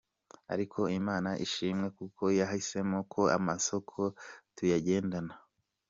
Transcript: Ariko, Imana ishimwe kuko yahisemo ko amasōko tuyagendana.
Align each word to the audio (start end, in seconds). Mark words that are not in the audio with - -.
Ariko, 0.53 0.79
Imana 0.99 1.29
ishimwe 1.45 1.87
kuko 1.97 2.23
yahisemo 2.39 2.97
ko 3.13 3.21
amasōko 3.37 3.97
tuyagendana. 4.55 5.33